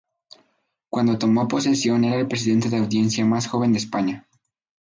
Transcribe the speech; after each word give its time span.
Cuando 0.89 1.19
tomó 1.19 1.47
posesión 1.47 2.03
era 2.05 2.15
el 2.19 2.27
presidente 2.27 2.69
de 2.71 2.77
Audiencia 2.77 3.23
más 3.23 3.45
joven 3.45 3.71
de 3.71 3.77
España. 3.77 4.27